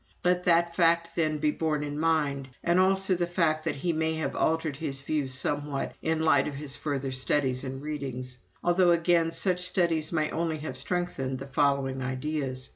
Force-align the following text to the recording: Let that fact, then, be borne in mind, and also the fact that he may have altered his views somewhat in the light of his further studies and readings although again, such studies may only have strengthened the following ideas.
Let 0.25 0.45
that 0.45 0.75
fact, 0.75 1.15
then, 1.15 1.37
be 1.37 1.51
borne 1.51 1.83
in 1.83 1.99
mind, 1.99 2.49
and 2.63 2.79
also 2.79 3.13
the 3.13 3.27
fact 3.27 3.65
that 3.65 3.75
he 3.75 3.93
may 3.93 4.15
have 4.15 4.35
altered 4.35 4.77
his 4.77 4.99
views 5.03 5.31
somewhat 5.31 5.93
in 6.01 6.17
the 6.17 6.23
light 6.25 6.47
of 6.47 6.55
his 6.55 6.75
further 6.75 7.11
studies 7.11 7.63
and 7.63 7.79
readings 7.83 8.39
although 8.63 8.89
again, 8.89 9.29
such 9.29 9.59
studies 9.59 10.11
may 10.11 10.31
only 10.31 10.57
have 10.57 10.75
strengthened 10.75 11.37
the 11.37 11.45
following 11.45 12.01
ideas. 12.01 12.69